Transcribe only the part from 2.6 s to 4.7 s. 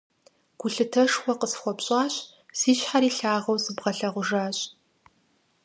щхьэри лъагэу сыбгъэлъэгъужащ.